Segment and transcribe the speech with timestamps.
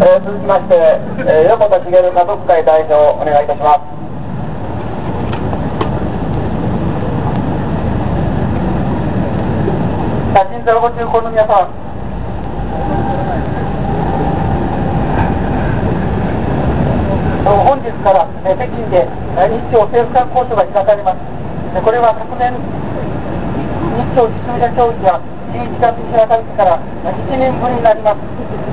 [0.00, 0.76] えー続きまして、
[1.26, 3.82] えー横田茂家族会代表お願いいたします。
[10.38, 11.74] 写真座ご中高の皆さん、
[17.66, 21.18] 本日から、えー北京で、日朝政府間交渉が開かれます。
[21.82, 25.18] これは昨年、日朝実務者協議が
[25.50, 28.67] 11月に開かれてから1年ぶりになります。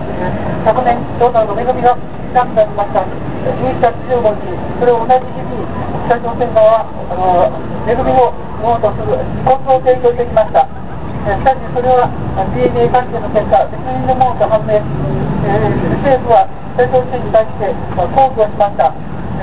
[0.63, 1.95] 昨年、長男の恵みが
[2.33, 3.03] なくなりました。
[3.03, 5.61] 11月15日、それを同じ日に
[6.07, 7.51] 北朝鮮側は、あの
[7.85, 8.31] 恵みを
[8.63, 10.65] ものとする遺骨を提供してきました。
[10.65, 12.07] しかし、それは
[12.55, 15.59] DNA 鑑定の結果、別人のものと判明、え
[15.99, 16.47] 政府は
[16.79, 18.93] 北朝鮮に対して抗議をしました。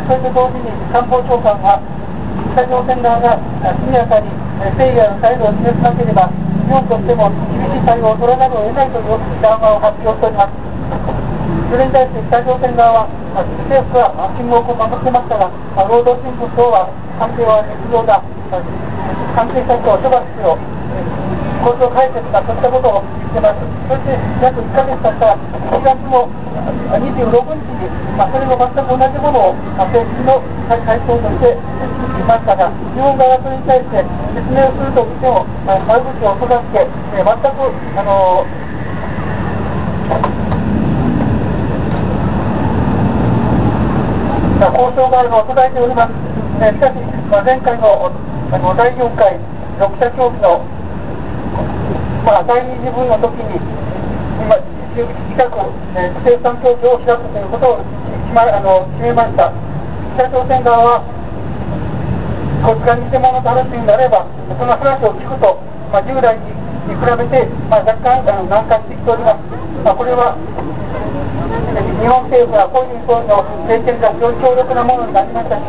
[0.09, 1.79] それと同時に官房長官は、
[2.57, 6.31] 北朝鮮側が速やかにえ誠意ある態度を示さなければ、
[6.63, 10.55] 日本としても厳しい対応を取らざるを得ないという談話を発表しております。
[11.73, 16.87] それに対して北朝鮮側は、まあ政府は沈黙を守ってましたが、まあ労働新聞等は
[17.19, 18.65] 関係は捏造だ、まあ
[19.35, 20.55] 関係者と処罰しろ、
[21.63, 23.63] 交渉解決だ、そういったことを言ってます。
[23.87, 25.39] そして約1ヶ月経った
[25.71, 26.27] 1月の
[26.99, 27.87] 26日に、
[28.19, 34.03] まあ、それも全く同じものをまあ正式の回答として言いましたが、日本側はそれに対して
[34.35, 38.43] 説明をすると言っても、まあ、悪口を育てて、えー全く、あの
[44.59, 46.13] まあ、交渉があるのを途絶えております。
[46.63, 46.95] しかし、
[47.31, 48.11] まあ、前回の
[48.53, 49.39] あの第4回
[49.81, 50.61] 6者協議の、
[52.25, 53.59] まあ、第2次分の時に、
[54.41, 54.57] 今、
[54.93, 55.03] 近
[55.49, 55.59] く、
[55.97, 59.53] えー、生産協議を開くということを決まあの決めました。
[60.15, 61.05] 北朝鮮側は、
[62.63, 65.59] こちらに偽物と話すんであれば、その話を聞くと、
[65.91, 66.53] まあ、従来に
[66.95, 69.43] 比べて、まあ、若干あの難化してきております。
[69.83, 70.39] まあ、これは
[72.03, 75.63] 日本政府は小泉総理の政権が非常に強力なものになりましたし、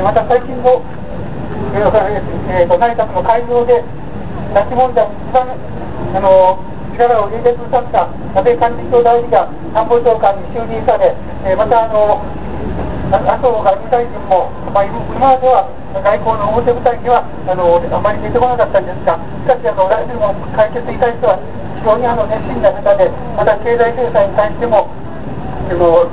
[0.00, 0.80] また最近の、
[1.74, 3.84] えーえー内閣の改造で、
[4.54, 6.58] 拉致問題に一番あの
[6.94, 11.14] 力を入れてくださった安倍幹事長代理が官房長官に就任され、
[11.44, 12.22] えーまたあの
[13.08, 15.64] 麻生外務大臣も、まあ、今までは
[15.96, 21.40] 外交の表舞台にはあのあまり出てこなかったんですが、しかしあの、来年の解決に対しては
[21.80, 26.04] 非常にあの熱心な方で、また経済制裁に対しても、あの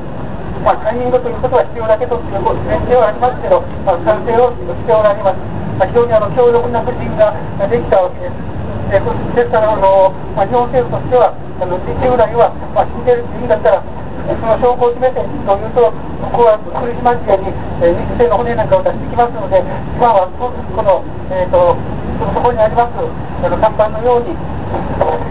[0.64, 5.40] まあ、タイミングということは必要だけどという前提はありますけど、まあ、賛成をしておられます。
[5.76, 7.36] まあ、非常にあの強力な布陣が
[7.68, 8.56] できたわけです。
[8.94, 15.90] えそですからあの、まあ、日本政府としては、あの従来は、まあ、死んでるっていうんだったら、その証拠を示せというと、
[16.22, 17.50] ここは苦しまじやに、
[17.82, 19.62] えー、肉声の骨なんかを出してきますので、
[19.98, 21.02] 今はここの、
[21.34, 21.78] えーと、
[22.22, 24.38] そそこにありますあの看板のように、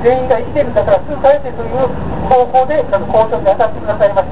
[0.02, 1.86] 全員が生きてるんだから、すぐ帰ってという
[2.26, 4.26] 方法であの交渉に当たってくださいます。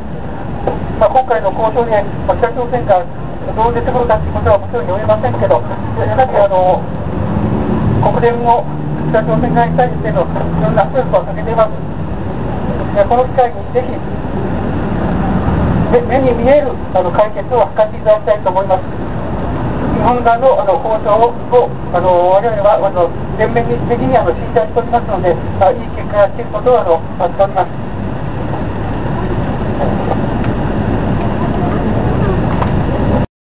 [1.02, 1.98] まあ、今回の交渉で、
[2.30, 6.78] まあ、北朝鮮がどう出てくるかということはもちろん読めませんけど、やはりあの
[8.06, 8.62] 国連も
[9.10, 10.30] 北朝鮮側に対してのい
[10.62, 11.74] ろんな圧力をかけています。
[11.74, 13.90] この機会にぜひ
[15.90, 18.86] 目目に見えるあの解決を図っていただきたいと思います。
[18.86, 21.34] 日本側のあの交渉を
[21.90, 23.10] あの我々はあの
[23.42, 27.91] 全面的にあの信頼しておりますので、あいい結果が出ることをあの待っております。